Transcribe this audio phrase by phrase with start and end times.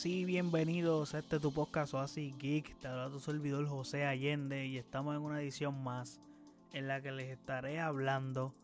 [0.00, 2.78] bienvenidos a este tu podcast Oasis Geek.
[2.78, 6.18] Te habla tu servidor José Allende y estamos en una edición más
[6.72, 8.54] en la que les estaré hablando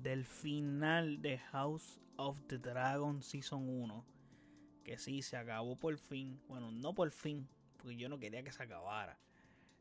[0.00, 4.04] del final de House of the Dragon Season 1.
[4.84, 6.40] Que sí, se acabó por fin.
[6.46, 9.18] Bueno, no por fin, porque yo no quería que se acabara.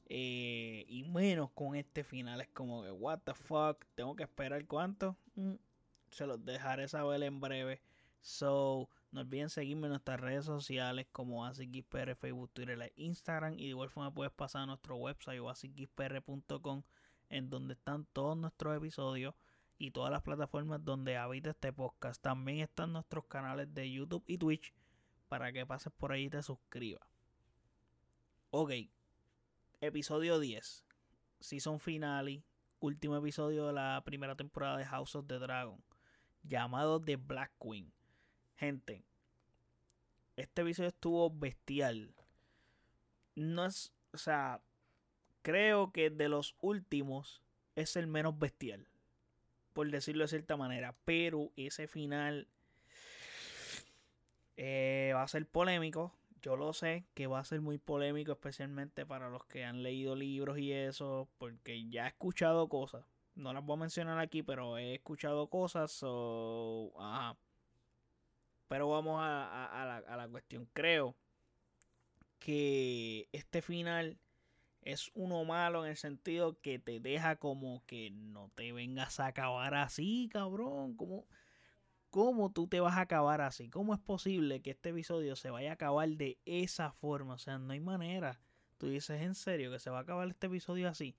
[0.07, 2.41] Eh, y menos con este final.
[2.41, 5.15] Es como que, what the fuck, tengo que esperar cuánto.
[5.35, 5.53] Mm,
[6.09, 7.79] se los dejaré saber en breve.
[8.21, 13.53] So, no olviden seguirme en nuestras redes sociales como AsicXPR, Facebook, Twitter e Instagram.
[13.53, 15.51] Y de igual forma puedes pasar a nuestro website o
[17.29, 19.35] en donde están todos nuestros episodios
[19.77, 22.21] y todas las plataformas donde habita este podcast.
[22.21, 24.73] También están nuestros canales de YouTube y Twitch
[25.27, 27.07] para que pases por ahí y te suscribas.
[28.51, 28.71] Ok,
[29.79, 30.85] episodio 10,
[31.39, 32.43] season finale,
[32.79, 35.83] último episodio de la primera temporada de House of the Dragon,
[36.43, 37.93] llamado The Black Queen.
[38.59, 39.05] Gente,
[40.35, 42.13] este episodio estuvo bestial.
[43.35, 44.59] No es, o sea,
[45.43, 47.41] creo que de los últimos
[47.77, 48.89] es el menos bestial,
[49.71, 50.93] por decirlo de cierta manera.
[51.05, 52.49] Pero ese final
[54.57, 56.13] eh, va a ser polémico.
[56.41, 60.17] Yo lo sé que va a ser muy polémico, especialmente para los que han leído
[60.17, 63.05] libros y eso, porque ya he escuchado cosas.
[63.35, 65.93] No las voy a mencionar aquí, pero he escuchado cosas.
[65.93, 67.37] So, ajá.
[68.69, 70.69] Pero vamos a, la, cuestión.
[70.73, 71.17] Creo
[72.37, 74.19] que este final
[74.83, 79.25] es uno malo en el sentido que te deja como que no te vengas a
[79.25, 80.95] acabar así, cabrón.
[80.95, 81.25] ¿Cómo,
[82.11, 83.69] ¿Cómo tú te vas a acabar así?
[83.69, 87.33] ¿Cómo es posible que este episodio se vaya a acabar de esa forma?
[87.33, 88.39] O sea, no hay manera.
[88.77, 91.15] Tú dices en serio que se va a acabar este episodio así.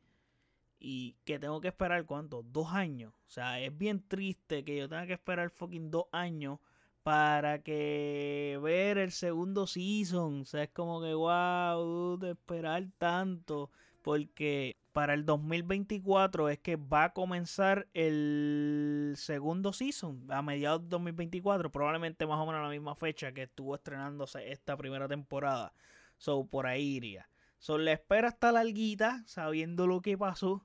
[0.79, 2.45] Y que tengo que esperar cuánto?
[2.45, 3.13] Dos años.
[3.27, 6.61] O sea, es bien triste que yo tenga que esperar fucking dos años
[7.03, 10.43] para que ver el segundo season.
[10.43, 13.71] O sea, es como que, wow, de esperar tanto.
[14.03, 20.27] Porque para el 2024 es que va a comenzar el segundo season.
[20.31, 21.71] A mediados de 2024.
[21.71, 25.73] Probablemente más o menos la misma fecha que estuvo estrenándose esta primera temporada.
[26.19, 27.29] So, por ahí iría.
[27.59, 30.65] So, la espera está larguita, sabiendo lo que pasó.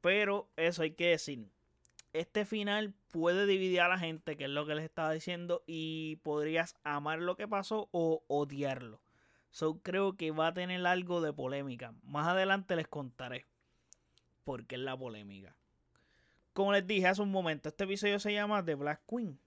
[0.00, 1.50] Pero eso hay que decir
[2.20, 6.16] este final puede dividir a la gente, que es lo que les estaba diciendo, y
[6.16, 9.00] podrías amar lo que pasó o odiarlo.
[9.50, 11.94] So creo que va a tener algo de polémica.
[12.02, 13.46] Más adelante les contaré
[14.44, 15.56] por qué es la polémica.
[16.52, 19.38] Como les dije hace un momento, este episodio se llama The Black Queen,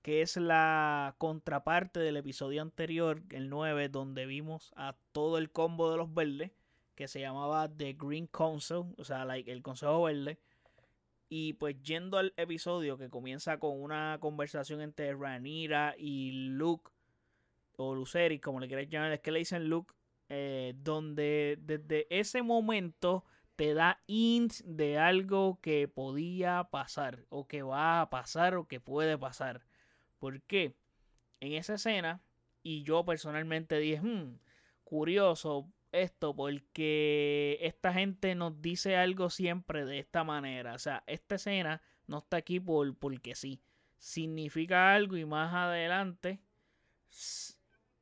[0.00, 5.90] que es la contraparte del episodio anterior, el 9, donde vimos a todo el combo
[5.90, 6.52] de los verdes,
[6.94, 10.38] que se llamaba The Green Council, o sea, el Consejo Verde
[11.34, 16.90] y pues yendo al episodio que comienza con una conversación entre Ranira y Luke,
[17.76, 19.94] o Luceri, como le quieras llamar, es que le dicen Luke,
[20.28, 23.24] eh, donde desde ese momento
[23.56, 28.78] te da hints de algo que podía pasar, o que va a pasar, o que
[28.78, 29.64] puede pasar.
[30.18, 30.76] ¿Por qué?
[31.40, 32.20] En esa escena,
[32.62, 34.38] y yo personalmente dije, hmm,
[34.84, 40.74] curioso, esto porque esta gente nos dice algo siempre de esta manera.
[40.74, 43.60] O sea, esta escena no está aquí por, porque sí.
[43.98, 46.40] Significa algo y más adelante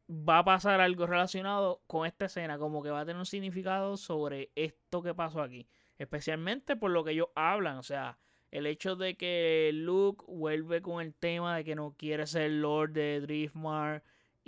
[0.09, 2.59] va a pasar algo relacionado con esta escena.
[2.59, 5.69] Como que va a tener un significado sobre esto que pasó aquí.
[5.99, 7.77] Especialmente por lo que ellos hablan.
[7.77, 8.19] O sea,
[8.50, 12.93] el hecho de que Luke vuelve con el tema de que no quiere ser Lord
[12.93, 14.03] de Driftmark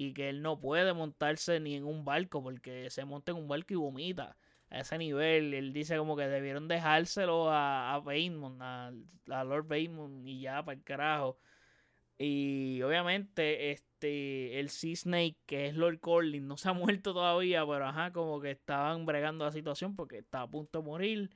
[0.08, 3.48] y que él no puede montarse ni en un barco porque se monta en un
[3.48, 4.36] barco y vomita
[4.70, 5.54] a ese nivel.
[5.54, 8.92] Él dice como que debieron dejárselo a, a Bateman, a,
[9.44, 11.38] Lord Bateman y ya para el carajo.
[12.18, 17.66] Y obviamente este el Sea Snake, que es Lord Corlin, no se ha muerto todavía,
[17.66, 21.30] pero ajá, como que estaban bregando la situación porque está a punto de morir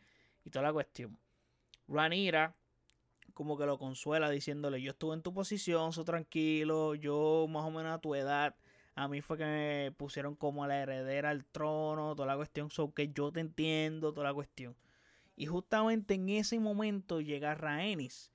[0.45, 1.19] y toda la cuestión.
[1.89, 2.57] Ranira
[3.37, 7.71] como que lo consuela diciéndole, yo estuve en tu posición, so tranquilo, yo más o
[7.71, 8.57] menos a tu edad,
[8.95, 12.95] a mí fue que me pusieron como la heredera al trono, toda la cuestión, so
[12.95, 14.75] que yo te entiendo, toda la cuestión.
[15.37, 18.33] Y justamente en ese momento llega Rhaenys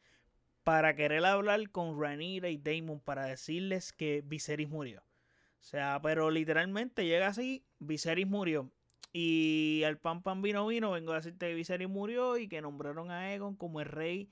[0.64, 5.02] para querer hablar con Rhaenyra y Daemon para decirles que Viserys murió.
[5.02, 8.72] O sea, pero literalmente llega así, Viserys murió.
[9.14, 13.10] Y al pan pan vino vino, vengo a decirte que Viserys murió y que nombraron
[13.10, 14.30] a Aegon como el rey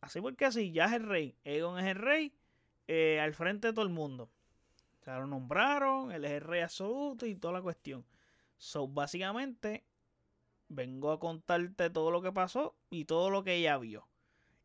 [0.00, 1.36] Así porque así, ya es el rey.
[1.44, 2.32] Egon es el rey
[2.86, 4.30] eh, al frente de todo el mundo.
[5.00, 8.04] O sea, lo nombraron, él es el rey absoluto y toda la cuestión.
[8.56, 9.84] So, básicamente,
[10.68, 14.08] vengo a contarte todo lo que pasó y todo lo que ella vio.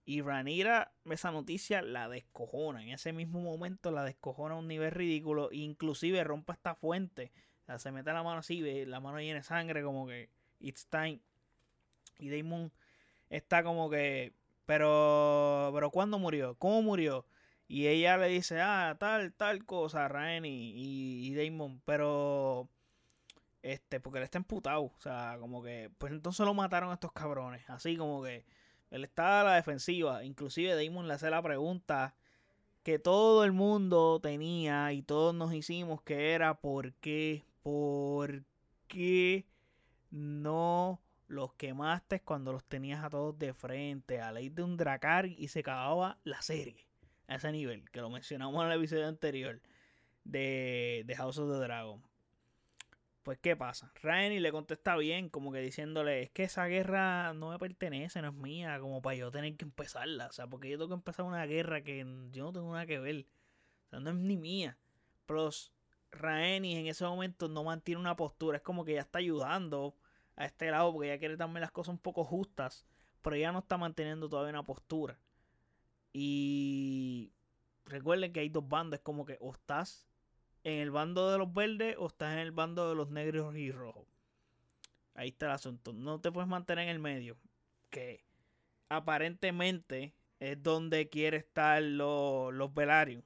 [0.05, 2.83] Y Ranira, esa noticia la descojona.
[2.83, 5.49] En ese mismo momento la descojona a un nivel ridículo.
[5.51, 7.31] Inclusive rompe esta fuente.
[7.67, 10.87] O se mete la mano así, ve, la mano llena de sangre, como que it's
[10.87, 11.21] time.
[12.19, 12.71] Y Damon
[13.29, 14.33] está como que,
[14.65, 16.55] pero, pero ¿cuándo murió?
[16.55, 17.25] ¿Cómo murió?
[17.67, 22.69] Y ella le dice, ah, tal, tal cosa, Ryan y, y Damon, pero
[23.63, 24.83] este, porque él está emputado.
[24.83, 25.89] O sea, como que.
[25.97, 27.67] Pues entonces lo mataron a estos cabrones.
[27.69, 28.45] Así como que.
[28.91, 30.23] Él está a la defensiva.
[30.23, 32.15] Inclusive Damon le hace la pregunta
[32.83, 37.43] que todo el mundo tenía y todos nos hicimos que era ¿por qué?
[37.63, 38.43] ¿Por
[38.87, 39.47] qué
[40.11, 44.21] no los quemaste cuando los tenías a todos de frente?
[44.21, 46.87] A ley de un dracar y se acababa la serie.
[47.27, 49.61] A ese nivel, que lo mencionamos en el episodio anterior
[50.23, 52.01] de, de House of the Dragon.
[53.23, 53.89] Pues, ¿qué pasa?
[54.01, 58.29] Ryan le contesta bien, como que diciéndole, es que esa guerra no me pertenece, no
[58.29, 60.27] es mía, como para yo tener que empezarla.
[60.27, 61.99] O sea, porque yo tengo que empezar una guerra que
[62.31, 63.25] yo no tengo nada que ver.
[63.85, 64.77] O sea, no es ni mía.
[65.25, 65.71] Plus,
[66.11, 68.57] Raeni en ese momento no mantiene una postura.
[68.57, 69.95] Es como que ya está ayudando
[70.35, 72.85] a este lado porque ya quiere también las cosas un poco justas.
[73.21, 75.17] Pero ya no está manteniendo todavía una postura.
[76.11, 77.31] Y
[77.85, 78.99] recuerden que hay dos bandas.
[78.99, 80.07] Es como que o estás
[80.63, 83.71] en el bando de los verdes o estás en el bando de los negros y
[83.71, 84.07] rojos.
[85.15, 85.93] Ahí está el asunto.
[85.93, 87.37] No te puedes mantener en el medio.
[87.89, 88.23] Que
[88.89, 93.23] aparentemente es donde quiere estar los, los Velarium.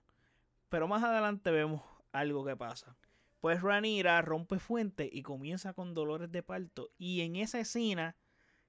[0.70, 1.82] Pero más adelante vemos
[2.12, 2.96] algo que pasa.
[3.40, 6.92] Pues Ranira rompe fuente y comienza con dolores de parto.
[6.98, 8.16] Y en esa escena,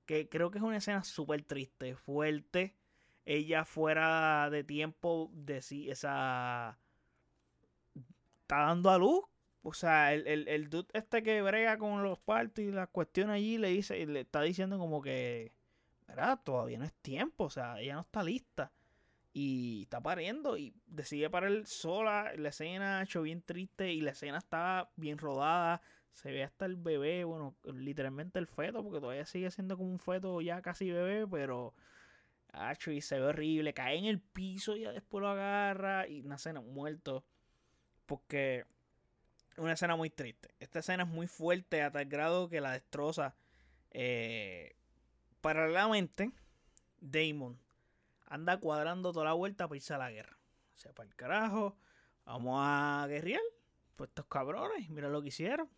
[0.06, 2.76] que creo que es una escena súper triste, fuerte,
[3.24, 6.78] ella fuera de tiempo, de esa
[8.42, 9.24] está dando a luz.
[9.62, 13.34] O sea, el, el, el dude este que brega con los partos y las cuestiones
[13.34, 15.52] allí le dice, le está diciendo como que,
[16.06, 16.40] ¿verdad?
[16.44, 18.72] Todavía no es tiempo, o sea, ella no está lista.
[19.32, 22.32] Y está pariendo y decide parar sola.
[22.36, 25.82] La escena hecho bien triste y la escena está bien rodada.
[26.12, 30.00] Se ve hasta el bebé, bueno, literalmente el feto, porque todavía sigue siendo como un
[30.00, 31.74] feto ya casi bebé, pero
[32.70, 33.74] hecho y se ve horrible.
[33.74, 37.24] Cae en el piso y ya después lo agarra y una escena muerto.
[38.06, 38.64] Porque
[39.56, 40.54] una escena muy triste.
[40.60, 43.36] Esta escena es muy fuerte a tal grado que la destroza.
[43.90, 44.74] Eh,
[45.40, 46.30] paralelamente,
[47.00, 47.58] Damon
[48.28, 50.38] anda cuadrando toda la vuelta para irse a la guerra.
[50.74, 51.76] O sea, para el carajo,
[52.24, 53.42] vamos a guerrear.
[53.96, 55.68] Pues estos cabrones, mira lo que hicieron.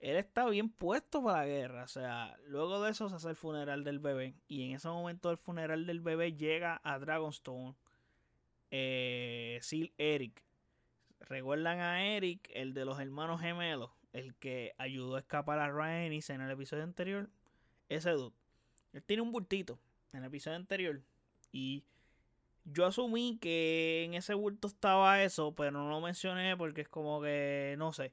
[0.00, 1.84] Él está bien puesto para la guerra.
[1.84, 4.34] O sea, luego de eso se hace el funeral del bebé.
[4.48, 7.74] Y en ese momento del funeral del bebé llega a Dragonstone.
[8.70, 10.42] Eh, Sil Eric
[11.20, 13.90] ¿Recuerdan a Eric, el de los hermanos gemelos?
[14.12, 17.28] El que ayudó a escapar a Rhaenys en el episodio anterior.
[17.88, 18.34] Ese dude.
[18.92, 19.78] Él tiene un bultito
[20.12, 21.02] en el episodio anterior.
[21.56, 21.84] Y
[22.64, 27.22] yo asumí que en ese bulto estaba eso, pero no lo mencioné porque es como
[27.22, 28.12] que no sé.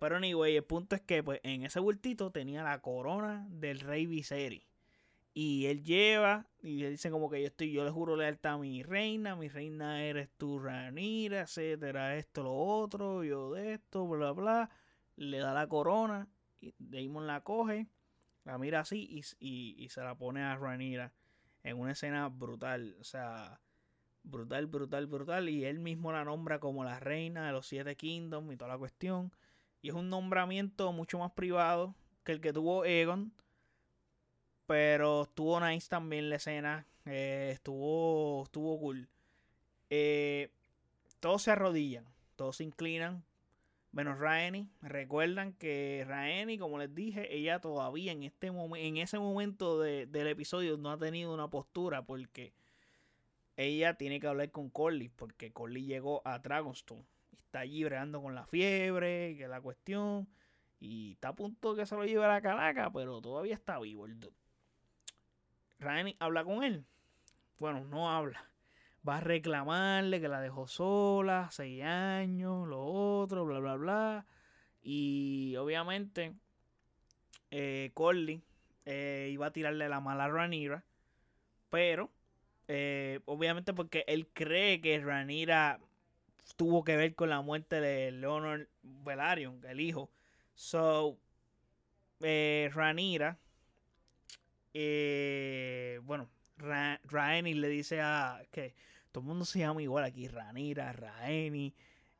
[0.00, 4.06] Pero anyway, el punto es que pues, en ese bultito tenía la corona del rey
[4.06, 4.64] Viserys.
[5.34, 8.58] Y él lleva, y le dicen como que yo estoy, yo le juro lealtad a
[8.58, 14.32] mi reina, mi reina eres tu Ranira, etcétera, esto, lo otro, yo de esto, bla,
[14.32, 14.70] bla,
[15.16, 16.28] Le da la corona,
[16.60, 17.86] y Damon la coge,
[18.44, 19.08] la mira así
[19.40, 21.12] y, y, se la pone a Ranira
[21.64, 23.60] en una escena brutal, o sea,
[24.22, 25.48] brutal, brutal, brutal.
[25.48, 28.78] Y él mismo la nombra como la reina de los siete kingdoms y toda la
[28.78, 29.32] cuestión.
[29.80, 33.32] Y es un nombramiento mucho más privado que el que tuvo Egon
[34.72, 36.86] pero estuvo nice también la escena.
[37.04, 39.08] Eh, estuvo, estuvo cool.
[39.90, 40.50] Eh,
[41.20, 43.22] todos se arrodillan, todos se inclinan.
[43.92, 44.70] Menos Raeni.
[44.80, 50.78] Recuerdan que Raeni, como les dije, ella todavía en este en ese momento del episodio
[50.78, 52.54] no ha tenido una postura porque
[53.58, 57.04] ella tiene que hablar con Corley porque Corley llegó a Dragonstone.
[57.32, 60.26] Está allí bregando con la fiebre, que es la cuestión.
[60.80, 63.78] Y está a punto de que se lo lleve a la calaca, pero todavía está
[63.78, 64.18] vivo el.
[65.78, 66.86] Ryan habla con él.
[67.58, 68.51] Bueno, no habla.
[69.06, 74.26] Va a reclamarle que la dejó sola, seis años, lo otro, bla, bla, bla.
[74.82, 76.34] Y obviamente,
[77.50, 78.42] eh, Corley
[78.86, 80.84] eh, iba a tirarle la mala a Ranira.
[81.70, 82.10] Pero,
[82.68, 85.80] eh, obviamente, porque él cree que Ranira
[86.56, 90.10] tuvo que ver con la muerte de Leonor Velaryon, el hijo.
[90.54, 91.18] So,
[92.20, 93.38] eh, Ranira
[94.74, 96.28] eh, bueno,
[97.04, 98.74] Raeni le dice a que
[99.12, 101.74] todo el mundo se llama igual aquí, Ranira, Raeni.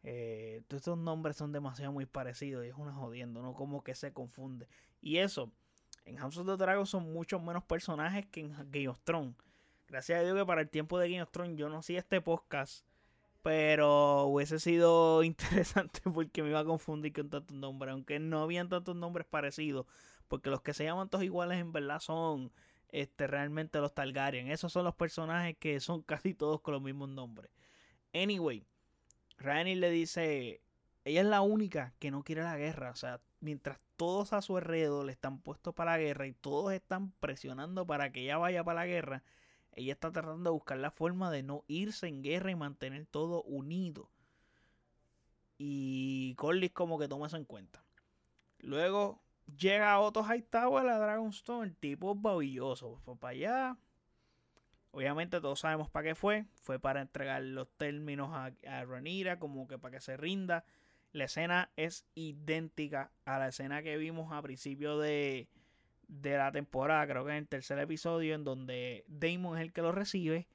[0.05, 3.55] Eh, todos estos nombres son demasiado muy parecidos y es una jodiendo, ¿no?
[3.55, 4.69] Como que se confunde.
[5.01, 5.51] Y eso,
[6.05, 9.35] en House of the Dragon son muchos menos personajes que en Game of Thrones.
[9.89, 12.21] Gracias a Dios que para el tiempo de Game of Thrones yo no hacía este
[12.21, 12.87] podcast.
[13.43, 17.93] Pero hubiese sido interesante porque me iba a confundir con tantos nombres.
[17.93, 19.87] Aunque no habían tantos nombres parecidos.
[20.29, 22.53] Porque los que se llaman todos iguales en verdad son
[22.93, 24.51] este, realmente los Targaryen.
[24.51, 27.51] Esos son los personajes que son casi todos con los mismos nombres.
[28.15, 28.65] Anyway,
[29.39, 30.61] Rhaenyra le dice,
[31.05, 32.91] ella es la única que no quiere la guerra.
[32.91, 36.73] O sea, mientras todos a su alrededor le están puestos para la guerra y todos
[36.73, 39.23] están presionando para que ella vaya para la guerra,
[39.73, 43.43] ella está tratando de buscar la forma de no irse en guerra y mantener todo
[43.45, 44.11] unido.
[45.57, 47.85] Y Corlys como que toma eso en cuenta.
[48.59, 49.23] Luego
[49.59, 52.97] llega Otto Hightower a Dragonstone, el tipo babilloso.
[53.05, 53.77] Fue para allá.
[54.91, 56.47] Obviamente todos sabemos para qué fue.
[56.55, 60.65] Fue para entregar los términos a, a Ranira, como que para que se rinda.
[61.13, 65.49] La escena es idéntica a la escena que vimos a principio de,
[66.09, 69.83] de la temporada, creo que en el tercer episodio, en donde Damon es el que
[69.83, 70.47] lo recibe.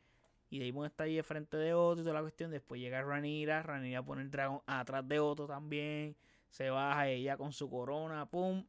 [0.50, 2.52] Y Damon está ahí de frente de Otto y toda la cuestión.
[2.52, 3.64] Después llega Ranira.
[3.64, 6.16] Ranira pone el dragón atrás de Otto también.
[6.50, 8.26] Se baja ella con su corona.
[8.28, 8.66] ¡Pum!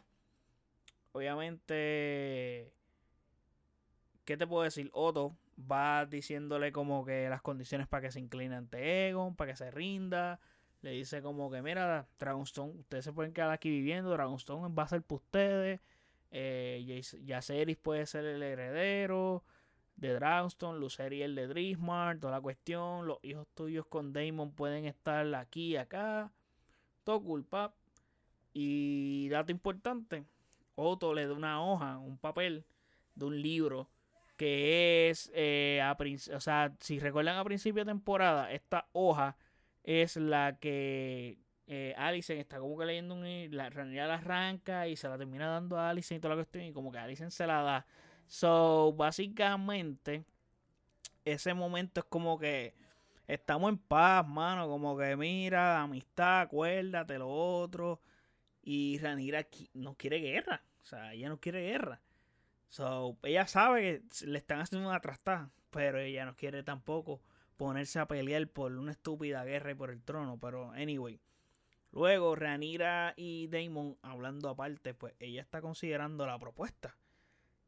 [1.19, 2.73] Obviamente.
[4.25, 4.89] ¿Qué te puedo decir?
[4.93, 9.57] Otto va diciéndole como que las condiciones para que se incline ante Egon, para que
[9.57, 10.39] se rinda.
[10.81, 14.11] Le dice como que, mira, Dragonstone, ustedes se pueden quedar aquí viviendo.
[14.11, 15.81] Dragonstone va a ser para ustedes.
[16.31, 19.43] Eh, Yaceris puede ser el heredero
[19.97, 23.09] de Dragonstone, Luceri el de Drismar, toda la cuestión.
[23.09, 26.31] Los hijos tuyos con Damon pueden estar aquí y acá.
[27.03, 27.75] Todo culpa.
[28.53, 30.25] Y dato importante,
[30.79, 32.65] Otto le da una hoja, un papel
[33.15, 33.91] de un libro
[34.37, 35.83] que es, eh,
[36.33, 39.37] o sea, si recuerdan a principio de temporada, esta hoja
[39.83, 41.95] es la que eh,
[42.29, 45.91] está como que leyendo un, la realidad la arranca y se la termina dando a
[45.91, 47.87] Alicent y toda la cuestión y como que Alicent se la da.
[48.29, 50.25] So, básicamente,
[51.25, 52.75] ese momento es como que
[53.27, 58.01] estamos en paz, mano, como que mira, amistad, acuérdate lo otro.
[58.63, 62.01] Y Ranira no quiere guerra, sea, ella no quiere guerra.
[62.69, 67.21] So, ella sabe que le están haciendo una trastada, pero ella no quiere tampoco
[67.57, 70.39] ponerse a pelear por una estúpida guerra y por el trono.
[70.39, 71.21] Pero, anyway,
[71.93, 76.97] Luego, Ranira y Damon, hablando aparte, pues ella está considerando la propuesta.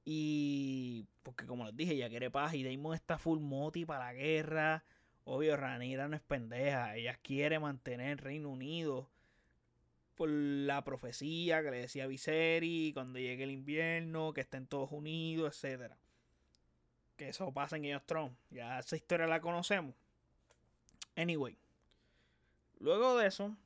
[0.04, 4.12] Y porque como les dije, ella quiere paz y Damon está full moti para la
[4.12, 4.84] guerra.
[5.24, 6.96] Obvio, Ranira no es pendeja.
[6.96, 9.10] Ella quiere mantener el Reino Unido
[10.20, 15.64] por la profecía que le decía Viserys cuando llegue el invierno, que estén todos unidos,
[15.64, 15.94] etc.
[17.16, 18.36] Que eso pasa en ellos Tron.
[18.50, 19.94] Ya esa historia la conocemos.
[21.16, 21.56] Anyway.
[22.80, 23.56] Luego de eso,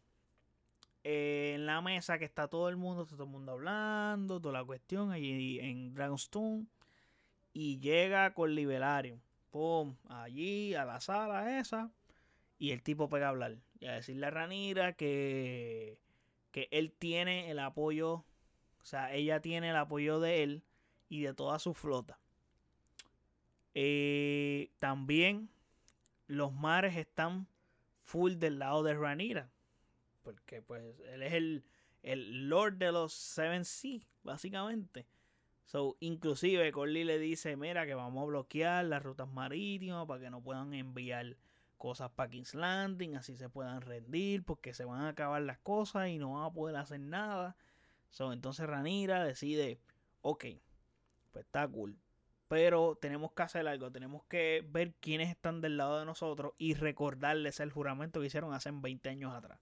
[1.03, 5.11] en la mesa que está todo el mundo, todo el mundo hablando, toda la cuestión
[5.11, 6.67] allí en Dragonstone.
[7.53, 9.19] Y llega con Liberario.
[9.51, 11.91] Pum, allí a la sala esa.
[12.61, 13.57] Y el tipo pega a hablar.
[13.81, 15.99] Y a decirle a Ranira que,
[16.55, 18.25] que él tiene el apoyo.
[18.81, 20.63] O sea, ella tiene el apoyo de él
[21.09, 22.19] y de toda su flota.
[23.75, 25.51] Eh, también
[26.29, 27.49] los mares están
[28.03, 29.51] full del lado de Ranira
[30.25, 30.83] porque pues
[31.13, 31.65] él es el,
[32.03, 35.07] el Lord de los Seven Sea, básicamente.
[35.67, 40.31] So, inclusive Corley le dice, mira que vamos a bloquear las rutas marítimas para que
[40.31, 41.37] no puedan enviar
[41.75, 46.09] cosas para King's Landing, así se puedan rendir, porque se van a acabar las cosas
[46.09, 47.57] y no van a poder hacer nada.
[48.11, 49.81] So, entonces Ranira decide,
[50.23, 50.45] ok,
[51.33, 51.99] pues está cool.
[52.49, 56.75] Pero tenemos que hacer algo, tenemos que ver quiénes están del lado de nosotros y
[56.75, 59.59] recordarles el juramento que hicieron hace 20 años atrás.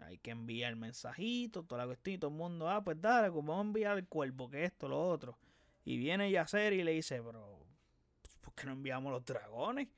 [0.00, 3.64] Hay que enviar mensajito, toda la cuestión, todo el mundo, ah, pues dale, como vamos
[3.64, 5.38] a enviar el cuerpo, que esto, lo otro.
[5.84, 7.58] Y viene Yacer y le dice, pero,
[8.40, 9.88] ¿por qué no enviamos los dragones?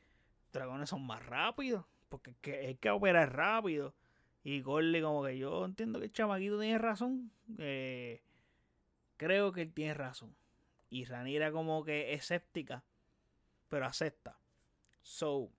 [0.53, 2.35] Dragones son más rápidos, porque
[2.67, 3.95] hay que operar rápido.
[4.43, 7.31] Y Gorley como que yo entiendo que el chamaquito tiene razón.
[7.59, 8.23] Eh,
[9.17, 10.35] creo que él tiene razón.
[10.91, 12.83] Y Ranira como que escéptica,
[13.69, 14.39] pero acepta.
[15.03, 15.51] So,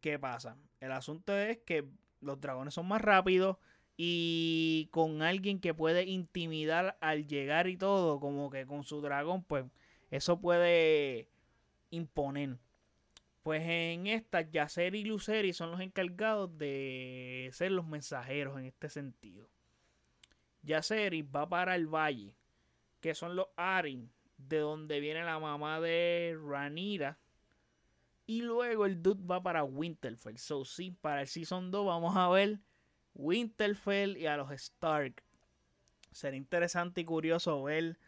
[0.00, 0.56] ¿qué pasa?
[0.80, 1.86] El asunto es que
[2.20, 3.58] los dragones son más rápidos
[3.96, 9.44] y con alguien que puede intimidar al llegar y todo, como que con su dragón,
[9.44, 9.66] pues
[10.10, 11.28] eso puede
[11.90, 12.58] imponer.
[13.44, 18.88] Pues en esta, Yacer y Luceri son los encargados de ser los mensajeros en este
[18.88, 19.50] sentido.
[20.62, 22.34] Yaceri va para el valle,
[23.00, 27.18] que son los Arin, de donde viene la mamá de Ranira,
[28.24, 30.38] y luego el dude va para Winterfell.
[30.38, 32.60] So, sí, para el Season 2 vamos a ver
[33.12, 35.22] Winterfell y a los Stark.
[36.12, 37.98] Será interesante y curioso ver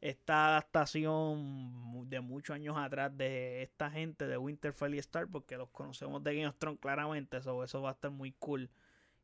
[0.00, 5.68] esta adaptación de muchos años atrás de esta gente de Winterfell y Star, porque los
[5.70, 8.70] conocemos de Game of Thrones claramente, eso, eso va a estar muy cool.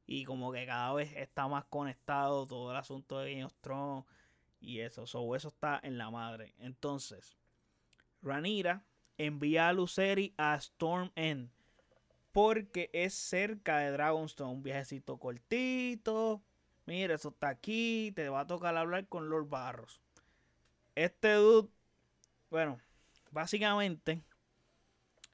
[0.07, 4.05] Y como que cada vez está más conectado todo el asunto de Game of Thrones
[4.61, 6.55] y eso, eso está en la madre.
[6.59, 7.37] Entonces,
[8.23, 8.85] Ranira
[9.19, 11.51] envía a Luceri a Storm End
[12.33, 16.43] porque es cerca de Dragonstone, un viajecito cortito.
[16.85, 20.03] Mira, eso está aquí, te va a tocar hablar con Lord Barros.
[20.97, 21.69] Este dude,
[22.51, 22.81] bueno,
[23.31, 24.23] básicamente,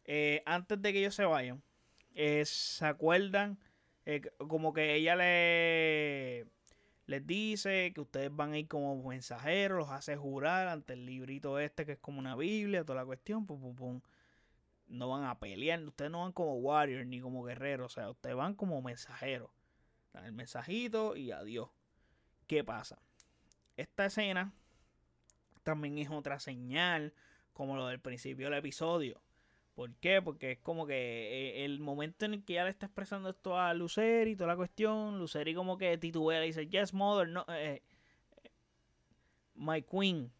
[0.05, 1.63] eh, antes de que ellos se vayan,
[2.15, 3.61] eh, se acuerdan,
[4.05, 6.47] eh, como que ella le
[7.07, 11.59] les dice que ustedes van a ir como mensajeros, los hace jurar ante el librito
[11.61, 14.01] este que es como una Biblia, toda la cuestión, pum, pum, pum.
[14.89, 18.35] No van a pelear, ustedes no van como warrior ni como guerreros, o sea, ustedes
[18.37, 19.51] van como mensajeros.
[20.13, 21.71] Dan el mensajito y adiós.
[22.49, 22.99] ¿Qué pasa?
[23.77, 24.53] Esta escena
[25.63, 27.13] también es otra señal,
[27.53, 29.21] como lo del principio del episodio.
[29.75, 30.21] ¿Por qué?
[30.21, 33.59] Porque es como que eh, el momento en el que ya le está expresando esto
[33.59, 37.83] a Luceri, toda la cuestión, Luceri como que titubea y dice, yes, mother, no, eh,
[38.45, 38.51] eh,
[39.55, 40.31] my queen.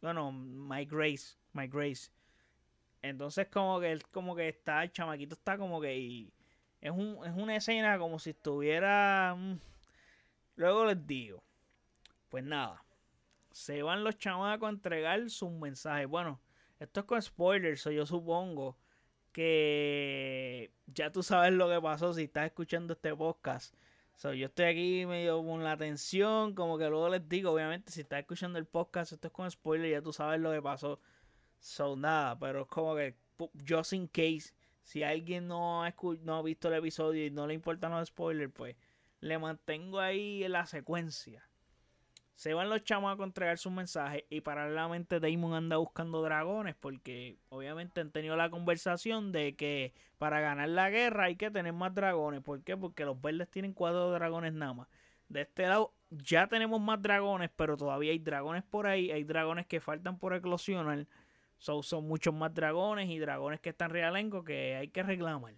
[0.00, 2.10] Bueno, my grace, my grace.
[3.02, 6.30] Entonces como que él como que está, el chamaquito está como que...
[6.80, 9.34] es, un, es una escena como si estuviera...
[9.36, 9.58] Mm,
[10.56, 11.42] luego les digo.
[12.30, 12.82] Pues nada.
[13.58, 16.06] Se van los chamacos a entregar sus mensajes.
[16.06, 16.40] Bueno,
[16.78, 18.78] esto es con spoilers, o yo supongo
[19.32, 23.74] que ya tú sabes lo que pasó si estás escuchando este podcast.
[24.14, 28.02] So, yo estoy aquí medio con la atención, como que luego les digo, obviamente, si
[28.02, 31.00] estás escuchando el podcast, esto es con spoilers, ya tú sabes lo que pasó.
[31.58, 33.16] So, nada, pero es como que,
[33.68, 37.54] just in case, si alguien no ha, no ha visto el episodio y no le
[37.54, 38.76] importan los spoilers, pues
[39.20, 41.47] le mantengo ahí en la secuencia.
[42.38, 47.36] Se van los chamacos a entregar sus mensajes y paralelamente Damon anda buscando dragones porque
[47.48, 51.92] obviamente han tenido la conversación de que para ganar la guerra hay que tener más
[51.96, 52.40] dragones.
[52.42, 52.76] ¿Por qué?
[52.76, 54.88] Porque los verdes tienen cuatro dragones nada más.
[55.28, 59.10] De este lado ya tenemos más dragones, pero todavía hay dragones por ahí.
[59.10, 61.08] Hay dragones que faltan por eclosionar.
[61.58, 65.54] son muchos más dragones y dragones que están realengo que hay que reclamar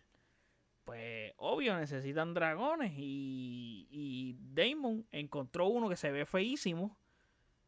[0.90, 6.98] pues obvio necesitan dragones y, y Damon encontró uno que se ve feísimo.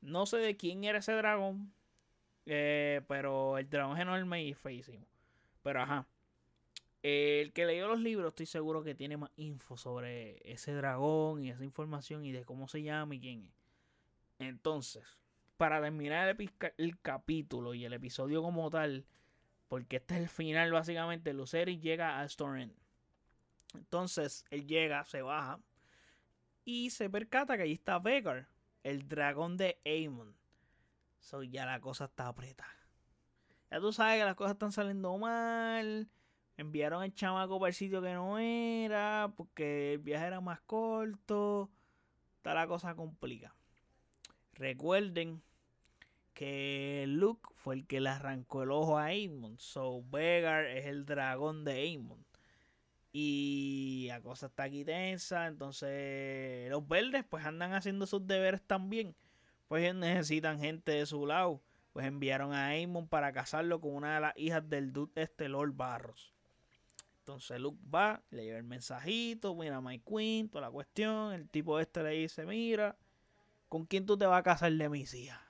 [0.01, 1.73] No sé de quién era ese dragón,
[2.47, 5.07] eh, pero el dragón es enorme y feísimo.
[5.63, 6.09] Pero ajá.
[7.05, 11.51] El que leyó los libros estoy seguro que tiene más info sobre ese dragón y
[11.51, 13.55] esa información y de cómo se llama y quién es.
[14.41, 15.05] Entonces,
[15.57, 16.37] para terminar
[16.77, 19.07] el, capítulo y el episodio como tal,
[19.69, 22.73] porque este es el final básicamente, Luceri llega a Storm
[23.75, 25.61] entonces él llega, se baja
[26.65, 28.49] y se percata que ahí está Vegar,
[28.83, 30.37] el dragón de Aemon.
[31.21, 32.69] So ya la cosa está apretada.
[33.71, 36.09] Ya tú sabes que las cosas están saliendo mal.
[36.57, 39.33] Enviaron el chamaco para el sitio que no era.
[39.37, 41.71] Porque el viaje era más corto.
[42.37, 43.55] Está la cosa complica.
[44.55, 45.43] Recuerden
[46.35, 49.59] que Luke fue el que le arrancó el ojo a Aemon.
[49.59, 52.25] So Vegar es el dragón de Aemon.
[53.13, 55.47] Y la cosa está aquí tensa.
[55.47, 59.15] Entonces los verdes pues andan haciendo sus deberes también.
[59.69, 61.63] Pues necesitan gente de su lado.
[61.93, 65.75] Pues enviaron a Aemon para casarlo con una de las hijas del dude este Lord
[65.75, 66.33] Barros.
[67.19, 71.33] Entonces Luke va, le lleva el mensajito, mira My Queen, toda la cuestión.
[71.33, 72.97] El tipo este le dice, mira,
[73.69, 75.41] ¿con quién tú te vas a casar de mis hijas?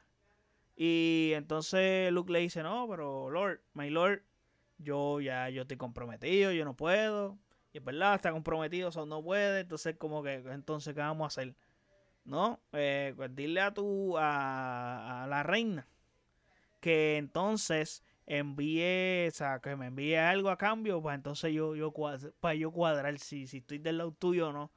[0.76, 4.22] Y entonces Luke le dice, no, pero Lord, My Lord,
[4.78, 7.38] yo ya yo estoy comprometido, yo no puedo.
[7.72, 9.60] Y es verdad, está comprometido, o no puede.
[9.60, 11.54] Entonces, como que, entonces, ¿qué vamos a hacer?
[12.24, 12.60] ¿No?
[12.72, 15.88] Eh, pues dile a tu, a, la reina
[16.80, 21.92] que entonces envíe, o sea, que me envíe algo a cambio, pues entonces yo, yo
[22.40, 24.72] para yo cuadrar si, si estoy del lado tuyo o no.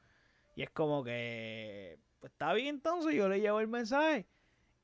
[0.56, 4.28] Y es como que, pues está bien entonces, yo le llevo el mensaje.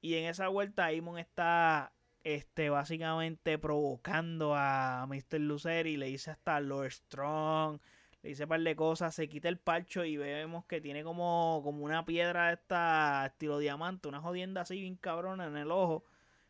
[0.02, 1.94] Y en esa vuelta Aimon está
[2.24, 5.40] este, básicamente provocando a Mr.
[5.40, 7.80] Lucer y le dice hasta Lord Strong
[8.24, 11.62] le dice un par de cosas, se quita el parcho y vemos que tiene como,
[11.64, 16.06] como una piedra esta estilo diamante, una jodienda así bien cabrona en el ojo.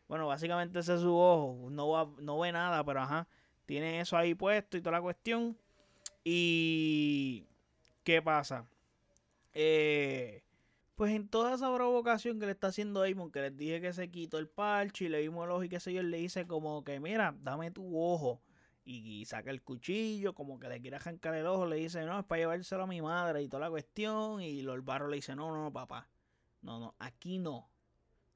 [0.08, 3.26] Bueno, básicamente ese es su ojo, no, no ve nada, pero ajá,
[3.64, 5.56] tiene eso ahí puesto y toda la cuestión.
[6.24, 7.46] Y...
[8.04, 8.66] ¿Qué pasa?
[9.54, 10.42] Eh,
[10.96, 14.10] pues en toda esa provocación que le está haciendo Damon, que les dije que se
[14.10, 16.84] quitó el parche y le vimos el ojo y qué sé yo, le dice como
[16.84, 18.40] que, mira, dame tu ojo
[18.84, 22.24] y saca el cuchillo, como que le quiere arrancar el ojo, le dice, no, es
[22.26, 24.40] para llevárselo a mi madre y toda la cuestión.
[24.42, 26.08] Y Lord Barro le dice, no, no, papá,
[26.62, 27.70] no, no, aquí no.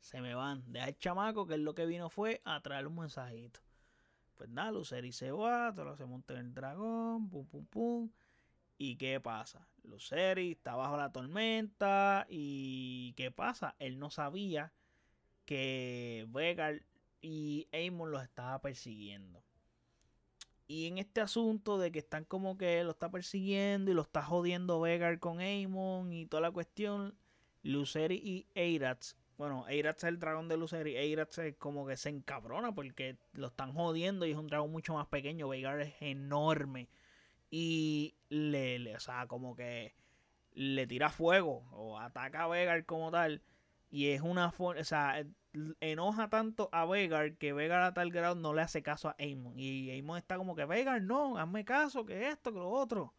[0.00, 0.62] se me van.
[0.72, 3.60] Deja el chamaco que es lo que vino fue a traer un mensajito.
[4.36, 8.10] Pues nada, Luceri se va, todo se monta en el dragón, pum, pum, pum.
[8.78, 9.66] ¿Y qué pasa?
[9.84, 13.74] Luceri está bajo la tormenta y ¿qué pasa?
[13.78, 14.72] Él no sabía
[15.46, 16.82] que Vegar
[17.22, 19.42] y Amon los estaba persiguiendo.
[20.68, 24.22] Y en este asunto de que están como que lo está persiguiendo y lo está
[24.22, 27.16] jodiendo Vegar con Amon y toda la cuestión,
[27.62, 32.08] Luceri y Eiratz, bueno, Eiratz es el dragón de Luceri, Eiratz es como que se
[32.08, 36.88] encabrona porque lo están jodiendo y es un dragón mucho más pequeño, Vegar es enorme
[37.50, 39.94] y le, o sea, como que
[40.52, 43.42] le tira fuego o ataca a Vegar como tal
[43.90, 45.24] y es una forma, o sea,
[45.80, 49.58] enoja tanto a Vegar que Vegar a tal grado no le hace caso a Amon.
[49.58, 53.14] Y Amon está como que Vegar, no, hazme caso, que esto, que lo otro.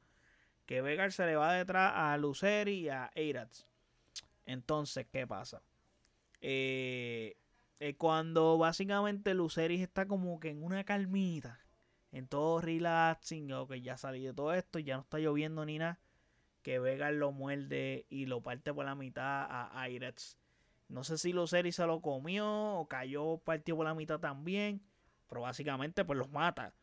[0.65, 3.65] Que Vegar se le va detrás a Luceri y a Eiratz.
[4.45, 5.61] Entonces, ¿qué pasa?
[6.41, 7.37] Eh,
[7.79, 11.59] eh, cuando básicamente Luceri está como que en una calmita,
[12.11, 15.77] en todo relaxing, o que ya salió de todo esto, ya no está lloviendo ni
[15.79, 15.99] nada,
[16.61, 20.37] que Vegar lo muerde y lo parte por la mitad a Eiratz
[20.89, 24.81] no sé si Luceri se lo comió o cayó partido por la mitad también.
[25.27, 26.73] Pero básicamente pues los mata.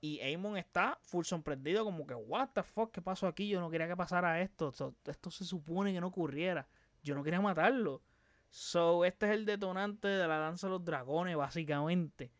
[0.00, 3.48] Y Amon está full sorprendido como que, what the fuck, ¿qué pasó aquí?
[3.48, 4.72] Yo no quería que pasara esto.
[5.04, 6.68] Esto, se supone que no ocurriera.
[7.02, 8.02] Yo no quería matarlo.
[8.50, 12.30] So, este es el detonante de la danza de los dragones, básicamente.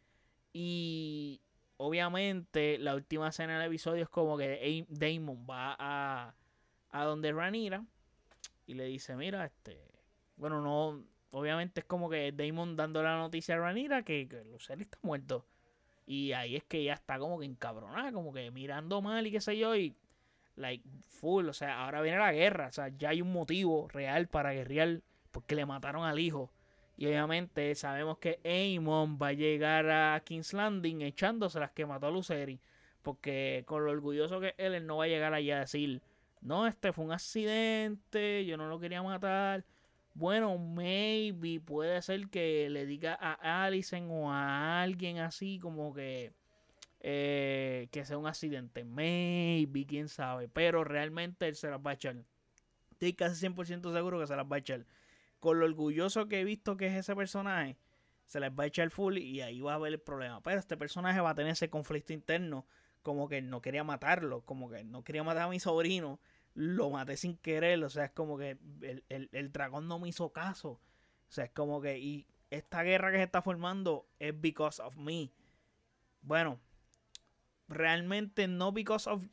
[0.53, 1.43] Y
[1.77, 6.35] obviamente la última escena del episodio es como que Damon va a,
[6.91, 7.85] a donde Ranira
[8.67, 9.88] y le dice, mira, este,
[10.39, 11.05] bueno, no.
[11.31, 15.45] Obviamente es como que Damon dando la noticia a Ranira que, que Lucero está muerto.
[16.07, 19.43] Y ahí es que ya está como que encabronada, como que mirando mal y qué
[19.43, 19.77] sé yo.
[19.77, 19.95] Y,
[20.57, 21.49] like, full.
[21.49, 22.69] O sea, ahora viene la guerra.
[22.69, 26.51] O sea, ya hay un motivo real para guerrear porque le mataron al hijo.
[26.97, 32.07] Y obviamente sabemos que Amon va a llegar a King's Landing echándose las que mató
[32.07, 32.59] a Luceri.
[33.03, 36.01] Porque con lo orgulloso que él, él no va a llegar allá a decir,
[36.41, 39.65] no, este fue un accidente, yo no lo quería matar.
[40.19, 46.33] Bueno, maybe puede ser que le diga a Allison o a alguien así como que
[46.99, 48.83] eh, que sea un accidente.
[48.83, 50.49] Maybe, quién sabe.
[50.49, 52.17] Pero realmente él se las va a echar.
[52.91, 54.87] Estoy casi 100% seguro que se las va a echar.
[55.39, 57.77] Con lo orgulloso que he visto que es ese personaje,
[58.27, 60.43] se les va a echar full y ahí va a haber el problema.
[60.43, 62.67] Pero este personaje va a tener ese conflicto interno.
[63.05, 64.41] Como que no quería matarlo.
[64.41, 66.19] Como que no quería matar a mi sobrino
[66.55, 68.59] lo maté sin querer, o sea, es como que
[69.09, 70.71] el, dragón no me hizo caso.
[70.71, 74.97] O sea, es como que, y esta guerra que se está formando es because of
[74.97, 75.31] me.
[76.23, 76.61] Bueno,
[77.69, 79.25] realmente no because of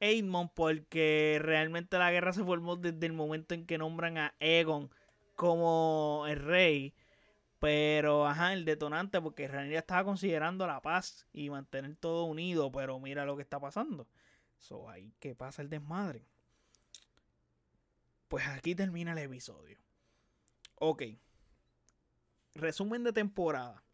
[0.00, 4.90] Aemon, porque realmente la guerra se formó desde el momento en que nombran a Egon
[5.36, 6.94] como el rey.
[7.60, 13.00] Pero, ajá, el detonante, porque Rhaenyra estaba considerando la paz y mantener todo unido, pero
[13.00, 14.06] mira lo que está pasando.
[14.58, 16.26] So, ahí que pasa el desmadre.
[18.34, 19.78] Pues aquí termina el episodio.
[20.80, 21.04] Ok.
[22.56, 23.84] Resumen de temporada.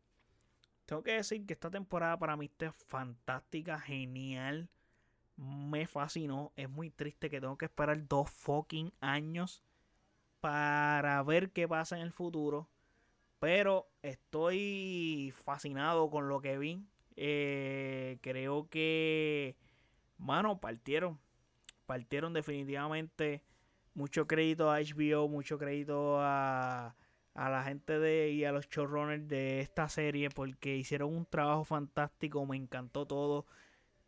[0.87, 4.71] Tengo que decir que esta temporada para mí está fantástica, genial.
[5.37, 6.55] Me fascinó.
[6.57, 9.63] Es muy triste que tengo que esperar dos fucking años
[10.41, 12.71] para ver qué pasa en el futuro.
[13.41, 16.83] Pero estoy fascinado con lo que vi.
[17.15, 19.59] Eh, creo que,
[20.17, 21.21] mano, partieron.
[21.85, 23.43] Partieron definitivamente
[23.95, 26.95] mucho crédito a HBO, mucho crédito a,
[27.35, 32.45] la gente de y a los showrunners de esta serie porque hicieron un trabajo fantástico,
[32.47, 33.47] me encantó todo.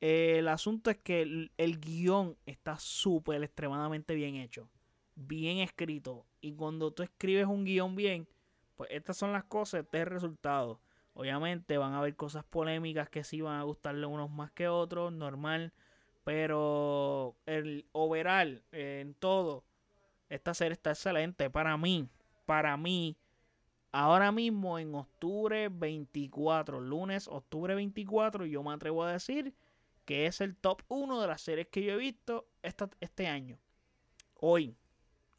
[0.00, 1.22] el asunto es que
[1.56, 4.68] el, guion está súper extremadamente bien hecho,
[5.14, 6.26] bien escrito.
[6.40, 8.28] Y cuando tú escribes un guion bien,
[8.76, 10.80] pues estas son las cosas, este es el resultado.
[11.14, 15.12] Obviamente van a haber cosas polémicas que sí van a gustarle unos más que otros,
[15.12, 15.72] normal.
[16.24, 19.64] Pero el overall, en todo,
[20.32, 22.08] esta serie está excelente para mí.
[22.46, 23.16] Para mí,
[23.92, 29.54] ahora mismo en octubre 24, lunes, octubre 24, yo me atrevo a decir
[30.06, 33.58] que es el top 1 de las series que yo he visto este año.
[34.34, 34.74] Hoy.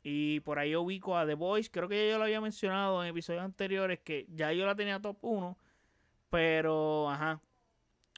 [0.04, 1.72] Y por ahí ubico a The Voice.
[1.72, 5.18] Creo que yo lo había mencionado en episodios anteriores que ya yo la tenía top
[5.22, 5.58] 1.
[6.30, 7.42] Pero, ajá.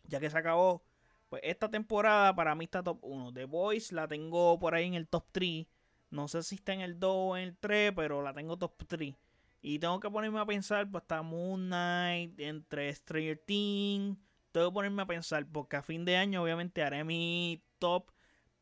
[0.08, 0.84] Ya que se acabó.
[1.30, 3.34] Pues esta temporada para mí está top 1.
[3.34, 5.68] The Voice la tengo por ahí en el top 3.
[6.10, 8.86] No sé si está en el 2 o en el 3, pero la tengo top
[8.88, 9.16] 3.
[9.62, 14.18] Y tengo que ponerme a pensar, pues está Moon Knight, entre Stranger Things.
[14.52, 18.12] Tengo que ponerme a pensar, porque a fin de año obviamente haré mi top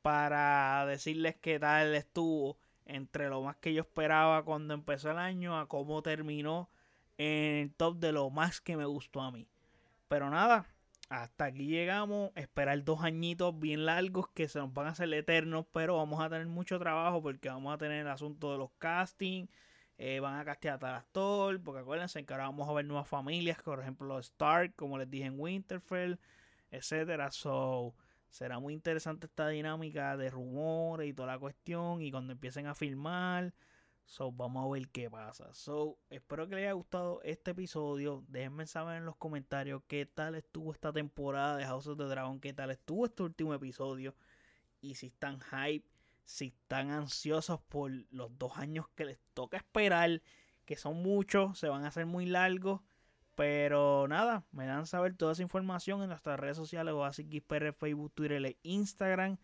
[0.02, 5.58] para decirles qué tal estuvo entre lo más que yo esperaba cuando empezó el año
[5.58, 6.70] a cómo terminó
[7.18, 9.48] en el top de lo más que me gustó a mí.
[10.08, 10.66] Pero nada,
[11.22, 12.32] hasta aquí llegamos.
[12.36, 16.30] Esperar dos añitos bien largos que se nos van a hacer eternos, pero vamos a
[16.30, 19.50] tener mucho trabajo porque vamos a tener el asunto de los castings.
[20.00, 23.62] Eh, van a castear a actor, porque acuérdense que ahora vamos a ver nuevas familias,
[23.62, 26.18] por ejemplo Stark, como les dije en Winterfell,
[26.72, 27.30] etcétera.
[27.30, 27.94] So,
[28.30, 32.02] será muy interesante esta dinámica de rumores y toda la cuestión.
[32.02, 33.54] Y cuando empiecen a filmar,
[34.06, 35.54] So, vamos a ver qué pasa.
[35.54, 38.24] So, espero que les haya gustado este episodio.
[38.28, 42.40] Déjenme saber en los comentarios qué tal estuvo esta temporada de House of the Dragon,
[42.40, 44.16] qué tal estuvo este último episodio.
[44.82, 45.86] Y si están hype,
[46.26, 50.22] si están ansiosos por los dos años que les toca esperar,
[50.66, 52.82] que son muchos, se van a hacer muy largos.
[53.36, 58.12] Pero nada, me dan saber toda esa información en nuestras redes sociales, o así Facebook,
[58.14, 59.38] Twitter e Instagram.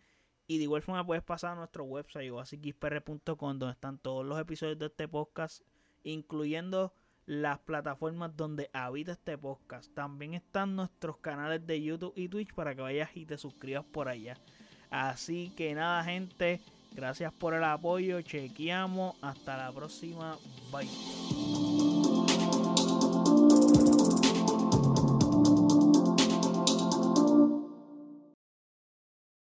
[0.50, 4.80] Y de igual forma puedes pasar a nuestro website oasisxpr.com donde están todos los episodios
[4.80, 5.62] de este podcast,
[6.02, 6.92] incluyendo
[7.24, 9.94] las plataformas donde habita este podcast.
[9.94, 14.08] También están nuestros canales de YouTube y Twitch para que vayas y te suscribas por
[14.08, 14.38] allá.
[14.90, 16.60] Así que nada, gente,
[16.96, 18.20] gracias por el apoyo.
[18.20, 19.14] Chequeamos.
[19.22, 20.36] Hasta la próxima.
[20.72, 21.29] Bye.